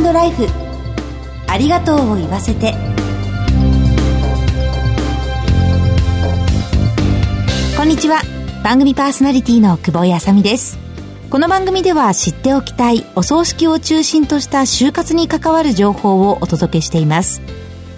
[0.00, 0.46] ライフ。
[1.46, 2.74] ありがとうを言わせて。
[7.76, 8.22] こんにちは。
[8.64, 10.78] 番組パーソナリティの久保井あさみです。
[11.28, 17.42] この番組では知っておきたいお葬式を中心とした就活に関わる情報をお届けしています。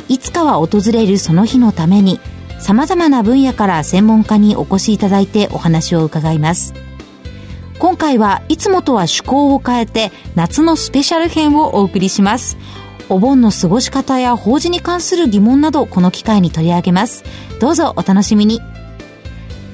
[0.09, 2.19] いつかは訪れるその日のために
[2.59, 6.75] 様々な分野から専門家にお越しいただいてお話を伺います。
[8.05, 12.59] 回はいつもとは趣向を変えて夏のスペシャル編をお送りします。
[13.09, 17.25] お盆の過ごし方や法事に関する疑問などこの機会に取り上げます。
[17.61, 18.61] どうぞお楽しみに。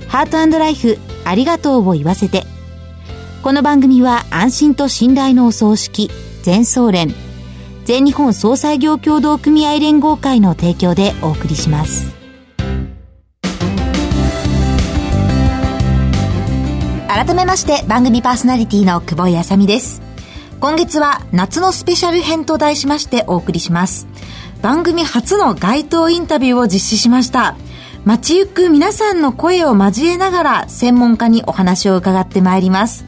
[0.07, 2.45] ハートライフありがとうを言わせて。
[3.43, 6.11] この番組は安心と信頼のお葬式
[6.43, 7.15] 全総連
[7.85, 12.20] 全日本総裁業協同組合連合会の提供でお送りします。
[17.11, 20.01] 改めまして番組パーソナリティの久保井あさみです
[20.61, 24.07] 今月は夏のスペシャル編と題しましてお送りします
[24.63, 27.57] 番組初の街頭インタビューを実施しました
[28.05, 33.05] 街行く皆さんの声を交えながら専門家にお話を伺ってまいります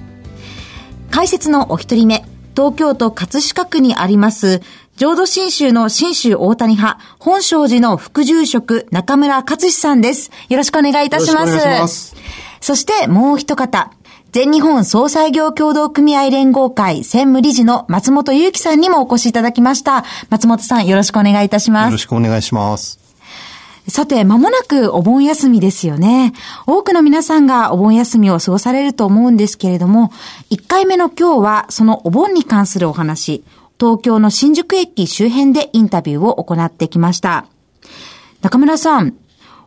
[1.12, 2.25] 解説のお一人目
[2.56, 4.62] 東京都葛飾区にあります
[4.97, 10.31] 浄土真宗の真宗大谷派、本庄寺の副住職中村勝志さんです。
[10.50, 11.48] よろしくお願いいたします。
[11.48, 12.41] よろしくお願いします。
[12.62, 13.91] そしてもう一方、
[14.30, 20.04] 全日本総裁業協同組合連合会専務理事の松本祐樹さんにもお越しいただきました。
[20.30, 21.86] 松本さんよろしくお願いいたします。
[21.86, 23.00] よろしくお願いします。
[23.88, 26.32] さて、まもなくお盆休みですよね。
[26.69, 30.12] 多くの皆さんがお盆休みを過ごされると思うんですけれども、
[30.50, 33.42] 1回目の今日はそのお盆に関するお話、
[33.80, 37.47] 東京の新宿駅周辺でインタビューを行ってきました。
[38.41, 39.14] 中村さん、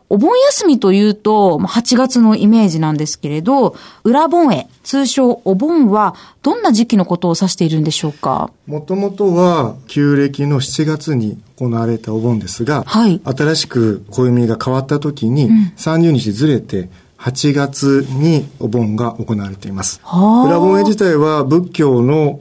[0.08, 8.50] お盆休みというと、8月のイメージなんですけれど、裏盆へ、通称お盆は、どんな時期のことを指しているんでしょうか？
[8.66, 20.00] もともとは、旧暦の7月に行われたお盆ですが、はい、新しく暦が変わった時に、30日ずれて、8月にお盆が行われています。
[20.04, 22.40] 裏盆会自体は仏教の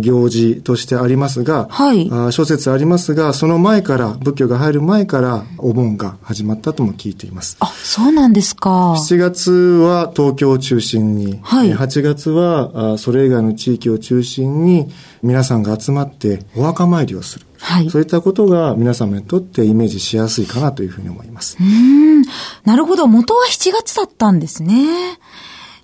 [0.00, 7.56] 行事としてありますが、はい、諸説ありますが、その前から、仏教が入る前からお盆が始まったとも聞いています。
[7.60, 8.92] あ、そうなんですか。
[8.92, 14.90] 7月は東京を中心に、はい、8月はそれ以外の地域を中心に
[15.22, 17.46] 皆さんが集まってお墓参りをする。
[17.60, 21.56] はい、そういったことが皆様にとってイメージしやすいかなというふうに思います。
[21.60, 22.22] うん。
[22.64, 23.06] なるほど。
[23.06, 25.18] 元は7月だったんですね。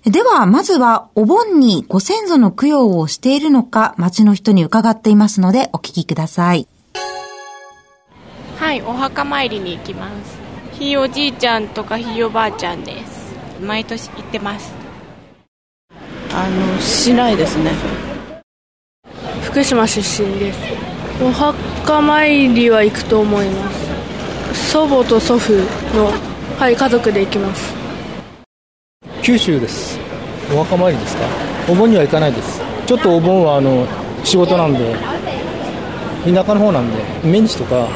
[0.03, 6.67] では、まずは、お盆にご先祖の供養をしているのか、町の人に伺っていますので、お聞きください。
[8.57, 10.37] はい、お墓参りに行きます。
[10.79, 13.35] ひいおじいちゃんとかひいおばあちゃんです。
[13.61, 14.71] 毎年行ってます。
[16.33, 17.71] あの、しないですね。
[19.43, 20.76] 福島出身です。
[21.19, 23.71] お墓参りは行くと思いま
[24.53, 24.71] す。
[24.71, 25.51] 祖母と祖父
[25.95, 26.11] の、
[26.59, 27.73] はい、家族で行きます。
[29.23, 29.97] 九州です。
[30.53, 31.23] お墓参りですか？
[31.67, 32.61] お盆には行かないです。
[32.85, 33.87] ちょっとお盆はあの
[34.23, 34.95] 仕事なんで
[36.23, 37.87] 田舎の方なんでメンチとか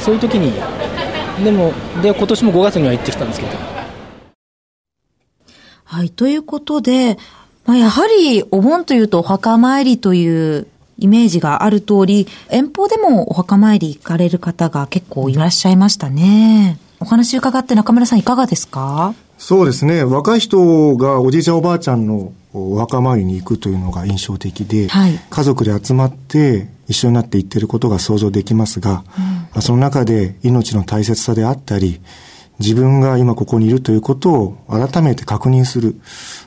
[0.00, 0.52] そういう時に。
[1.44, 3.52] でもで今年も5月には行ってきたんですけど。
[5.84, 7.18] はいということで、
[7.66, 10.66] まあ、やはりお盆というとお墓参りという
[10.98, 16.78] イメージがある通り、遠方でもお墓参り行かれる方が結構いらっしゃいましたね。
[17.00, 19.14] お話伺って中村さんいかがですか？
[19.38, 20.02] そうですね。
[20.02, 29.04] 若い人がおじいちゃんおばあちゃんのお墓参りに行くというのが印象的で、はい、家族で集まって一緒になって行ってることが想像できますが、
[29.54, 32.00] うん、その中で命の大切さであったり、
[32.58, 36.00] 自分が今ここにいるということを改めて確認する、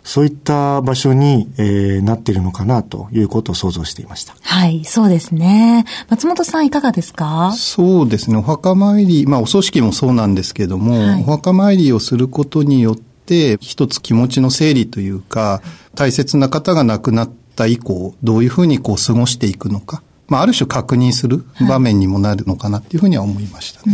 [0.04, 4.36] そういった場所に、えー、なっているのかなということを想像していました。
[4.42, 5.86] はい、そうですね。
[6.10, 7.54] 松本さんいかがですか？
[7.54, 8.38] そうですね。
[8.38, 15.62] お墓参り、まあお葬式もそうなんですけども、はい、お墓参りをすることによって、一つ気持ちの整理というか、
[15.96, 20.04] 大切な方が亡くなった以降、どういうふうにこう過ごしていくのか。
[20.32, 23.94] まあ、ある種確認する場面にもなるのかなっていうふうには思いましたね。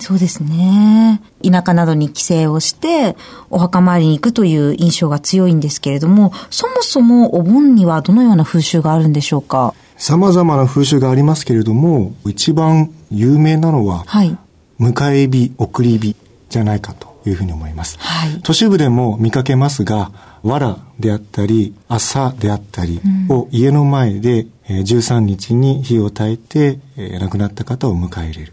[0.00, 1.20] うそうですね。
[1.44, 3.16] 田舎などに帰省をして、
[3.50, 9.74] お墓参りに行くという印象が強いんですけれども、そもそもお盆にはどのような風習があるんでしょうか？
[9.98, 14.38] 様々な風習がありますけれども、一番有名なのは、はい、
[14.80, 16.16] 迎え火、送り火
[16.48, 17.98] じゃないかというふうに思います。
[17.98, 20.12] はい、都市部でも見かけますが、
[20.42, 26.80] 藁であったり、朝であったりを家の前で13日に火を焚いて、
[27.20, 28.52] 亡くなった方を迎え入れる。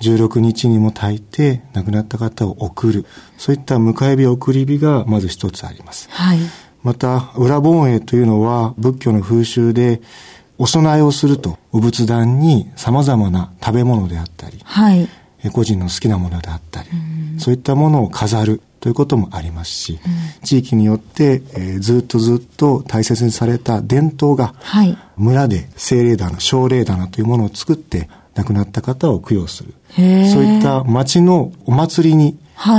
[0.00, 3.06] 16日にも焚いて亡くなった方を送る。
[3.38, 6.08] そういった迎え火送り火がまず一つあります。
[6.10, 6.38] はい、
[6.82, 10.02] また、裏盆営というのは仏教の風習で、
[10.58, 15.08] お供えをすると、お仏壇に様々な食べ物であったり、はい、
[15.52, 16.88] 個人の好きなものであったり、
[17.38, 29.74] そういったものを飾るということもありますし、うん、地域によって、えー、ずっとずっと大切にされた伝統が、はい、村で精霊棚、小霊棚というものを作って、亡くなった方を供養する。
[29.94, 30.04] そう
[30.44, 32.36] いった町のお祭りに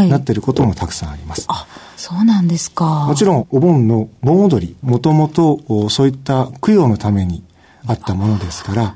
[0.10, 1.46] なっていることもたくさんあります。
[1.48, 3.06] はい、あ、そうなんですか。
[3.08, 7.44] もちろん、お盆の盆踊り、もともとそういった供養のために
[7.86, 8.96] あったものですから、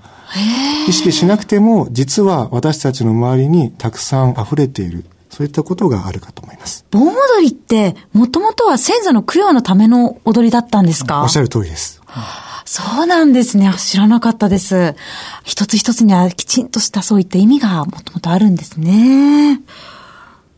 [0.90, 6.86] 意識しなくても、実は私たちの周りにたくさん溢れている、そういったことがあるかと思います。
[6.92, 11.22] 盆踊りって、もともとは先祖の供養のための踊りだったんですか？
[11.22, 12.02] おっしゃる通りです。
[12.66, 13.72] そうなんですね。
[13.78, 14.96] 知らなかったです。
[15.44, 19.62] 一つ一つにはきちんとしたそういった意味がもともとあるんですね。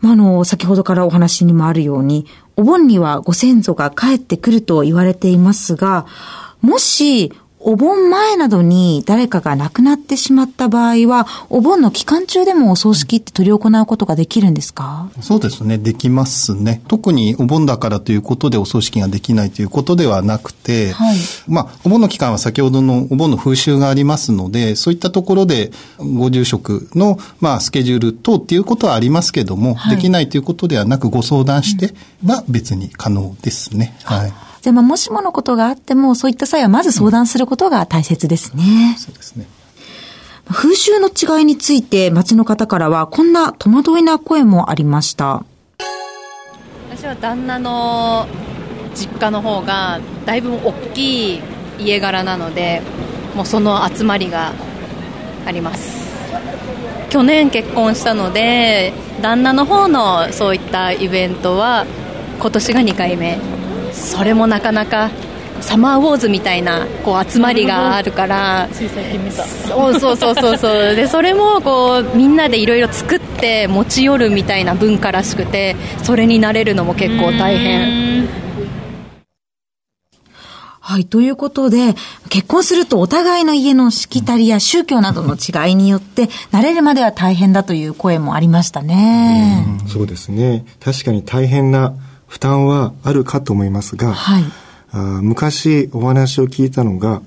[0.02, 2.26] まあ、あの、先ほどからお話にもあるように、
[2.56, 6.08] お盆にはご先祖が帰ってくると言われていますが、
[6.62, 15.10] もしお盆前などに誰かが亡くなってしまった場合は、お盆の期間中でもお葬式って執り行うことができるんですか？
[15.20, 16.82] そうですね、できますね。
[16.88, 21.18] 特にお盆だからということでお葬式ができないということではなくて、はい、
[21.48, 31.94] まあ、お盆の期間は先ほどのお盆の風習がありますので、そういったところでご住職の、まあ、スケジュール等っていうことはありますけども、はい、できないということではなくご相談して
[32.26, 33.98] は別に可能ですね。
[34.06, 34.34] はい
[34.64, 38.96] で、まあ、もしものことがあっても、そういった際はまず相談することが大切ですね。
[38.98, 39.48] そうですね。
[40.52, 45.44] 風習の違いについて町の方からはこんな戸惑いな声もありました。
[46.90, 48.28] 私は旦那の
[48.96, 51.42] 実家の方がだいぶ大きい
[51.78, 52.82] 家柄なので、
[53.36, 54.54] もうその集まりが
[55.46, 56.10] あります。
[57.10, 61.86] 去年結婚したので、旦那の方のそういったイベントは
[62.40, 63.38] 今年が2回目
[63.94, 65.10] それもなかなか
[65.62, 78.50] サマーウォーズみたいなこう集まりがあるからそうそうそうそうそうでそれもこうみんなでいろいろ作って持ち寄るみたいな文化らしくてそれになれるのも結構大変
[80.90, 81.06] はい。
[81.06, 81.94] ということで、
[82.30, 89.68] 結婚するとお互いの家のしきたりや宗教などの違いによって、慣れるまでは大変だという声もありましたね。
[89.86, 90.66] うそうですね。
[90.80, 91.94] 確かに大変な
[92.30, 94.44] 負担はあるかと思いますが、はい、
[94.92, 97.22] あ昔お話を聞いたのが、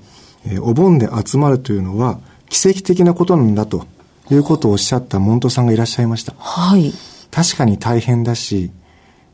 [0.47, 2.19] えー、お盆で集まるというのは
[2.49, 3.85] 奇跡的なことなんだと
[4.31, 6.33] いうことをおっしゃった門徒さんがいらっしゃいました。
[6.37, 6.93] はい。
[7.31, 8.71] 確かに大変だし、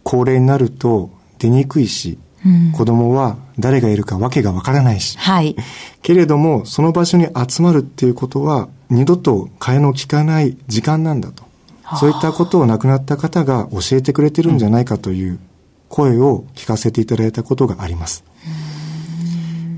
[0.03, 5.17] 高齢になると出にくいし、うん、子供は誰がいるかわけがわからないし。
[5.19, 5.55] はい。
[6.01, 11.43] けれども、その場所に集まるっていうことは、二度と替えの利かない時間なんだと。
[11.99, 15.39] そういったことを亡くなった方が教えてくれてるんじゃないかという
[15.89, 18.23] 声を聞かせていただいたことがあります。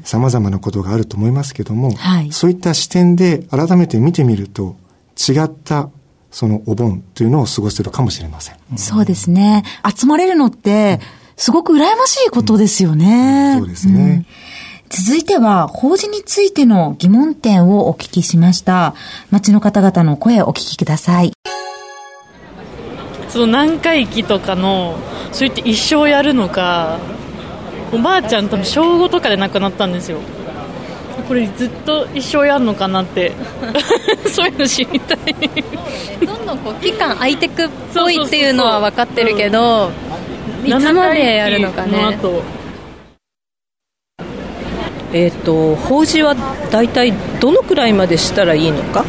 [0.04, 4.76] 様々なことがあると思いますけども、はい、そういった視点で改めて見てみると、
[5.18, 5.90] 違った
[6.32, 8.78] そのお盆というのを過ごせるかもしれません。
[8.78, 9.64] そうですね。
[9.96, 11.00] 集まれるのって、
[11.38, 13.56] すごく羨ましいことですよね。
[13.56, 14.02] うん、そうですね。
[14.04, 14.26] うん
[14.94, 18.94] 続いては、法事についての疑問点をお聞きしました。
[19.30, 21.32] 町の方々の声をお聞きください。
[23.32, 24.98] その何回忌とかの
[25.32, 27.00] そう言って一生やるのか
[27.94, 30.20] おばあちゃん多分小5とかで亡くなったんですよ。
[31.28, 33.32] これずっと一生やるのかなって
[34.28, 35.20] そういうの知りたい。
[36.26, 39.92] どんどんこう期間空いてくっぽいっていうのは分かってるけど、
[40.64, 42.18] うん、いつまでやるのかね。
[45.14, 46.36] えっ、ー、と法事は
[46.70, 49.06] 大体どのくらいまでしたらいいのか？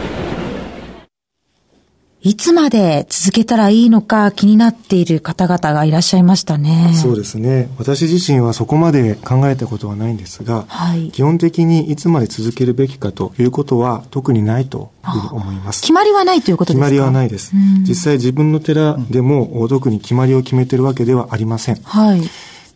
[2.25, 6.93] いつまで続けたらいいのか気になっている方々がいらっしゃいましたね。
[6.95, 7.69] そうですね。
[7.79, 15.81] 私自身はそこまで考えたことはないんですが、はい、基本的にいつまで続けるべきかということは特にないと思います。
[15.81, 16.87] 決まりはないということですか？
[16.87, 17.53] 決まりはないです。
[17.81, 21.83] 実際自分の寺でも特に決まりを決めてるわけではありません。
[21.83, 22.21] はい。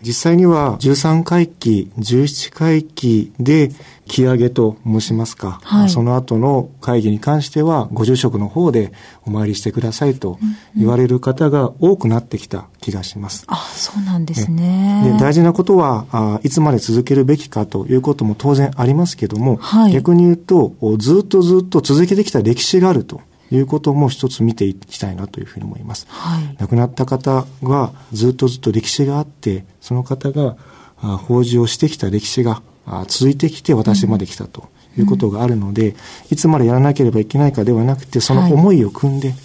[0.03, 3.71] 実際には13回忌、17回忌で
[4.07, 8.93] 木上げと申しますか、はい、その後の会議に関してはご住職の方で
[9.25, 10.39] お参りしてくださいと
[10.77, 13.47] 言われる方が多くなってきた気がします。
[13.49, 15.13] うんうん、あ、そうなんですね。
[15.13, 23.21] で大事なことはあ、いつまで続けるべきかということも当然ありますけども、はい、逆に言うと、ずっとずっと続けてきた歴史があると。
[23.51, 26.07] いうことも一つ見ていきたいなというふうに思います。
[26.09, 30.57] はい、亡くなった方がずっとずっと歴史があって、その方が
[30.97, 32.63] 法事をしてきた歴史が
[33.09, 35.97] 続いてきて私まで来たということがあるので、うん、
[36.31, 39.39] いつまでやらなければいけないかではなくて、その思いを組んで、はい、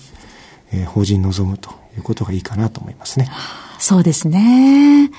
[0.74, 3.30] えー、法事に臨むということがいいかなと思いますね。
[3.80, 5.12] そうですね。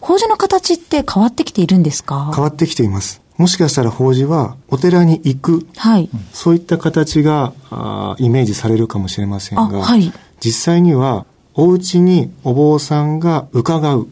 [0.00, 2.30] 法事の形って変わってきているんですか？
[2.34, 3.20] 変わってきています。
[3.38, 14.08] もしかしたら法事はお寺に行く、はい、そういった形があイメージされるかもしれませんが、はい、実際にはお家にお坊さんが伺う。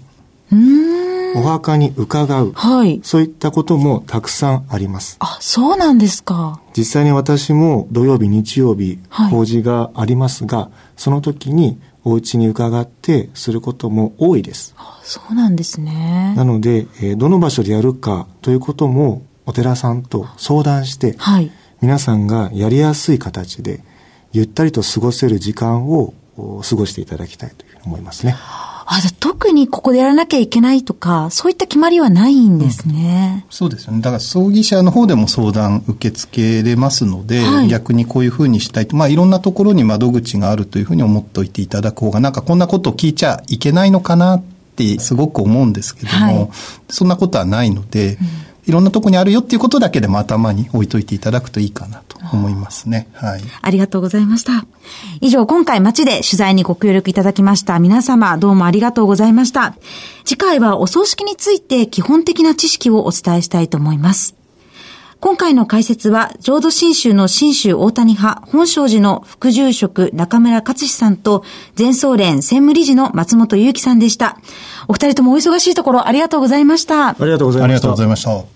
[1.36, 2.52] お墓に伺う。
[2.54, 3.00] はい。
[3.04, 5.16] そういったこともたくさんあります。
[5.20, 6.60] あ、そうなんですか。
[6.76, 14.76] 実際に私も土曜日、日曜日、法事がありますが、その時にお家に伺ってすることも多いです。
[15.02, 16.34] そうなんですね。
[16.36, 21.50] なので、えー、どの場所でやるかということもお寺さんと相談して、はい、
[21.82, 23.82] 皆さんがやりやすい形で
[24.30, 26.14] ゆったりと過ごせる時間を
[26.62, 28.36] 過ごしていただきたいというふうに思いますね。
[28.86, 33.44] あ、特にここでやらなきゃいけないとか、そういった決まりはないんですね。
[33.46, 34.00] うん、そうですよね。
[34.00, 44.42] だから葬儀者の方でも相談受け付けれますので、はい、逆にこういうふうにしたいと、まあいろんなところに窓口があるというふうに思っておいていただく方が、なんかこんなことを聞いちゃいけないのかなっ
[44.76, 46.48] てすごく思うんですけども、はい、
[46.88, 53.08] そんなことはないので、うんいろんなとこにあるよっていうことだけでも頭に置いといていただくといいかなと思いますね。
[53.12, 53.40] はい。
[53.62, 54.66] ありがとうございました。
[55.20, 59.76] 以上、今回街で取材にご協力いただきました皆様、どうもありがとうございました。
[60.24, 64.34] 次回はお葬式について基本的な知識をお伝えしたいと思います。
[65.18, 71.42] 今回の解説は、浄土真宗の真宗大谷派、本庄寺の副住職中村勝志さんと、
[71.76, 74.38] 前総連専務理事の松本祐樹さんでした。
[74.88, 77.08] お二人ともお忙しいところありがとうございました。
[77.08, 77.64] ありがとうございました。
[77.64, 78.55] ありがとうございました。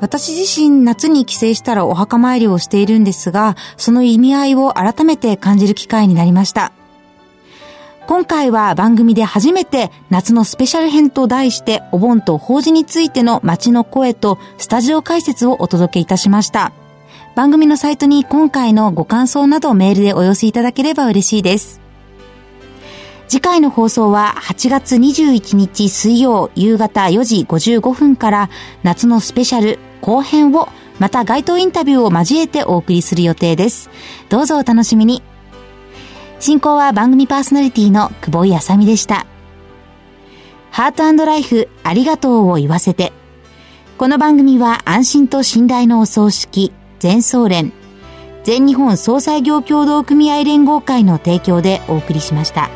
[0.00, 6.72] 私自身夏に帰省したらお墓参りをしているんですが、その意味合いを改めて感じる機会になりました。
[8.06, 16.72] 今回は番組で初めて夏のスペシャル編と題してお盆と法事についての街の声とスタジオ解説をお届けいたしました。
[17.36, 21.80] 番組のサイトに今回のご感想などメールでお寄せいただければ嬉しいです。
[23.28, 28.50] 次回の放送は8月21日水曜夕方4時55分から
[28.82, 33.90] 夏のスペシャル後編をまた街頭インタビューを交えてお送りする予定です。
[34.28, 35.22] どうぞお楽しみに。
[36.38, 39.26] 進行は番組パーソナリティの久保井あさみでした。
[40.70, 43.12] ハートライフありがとうを言わせて。
[43.98, 47.72] この番組は安心と信頼のお葬式、全総連、
[48.44, 52.70] 全日本総裁業協同組合連合会の提供でお送りしました。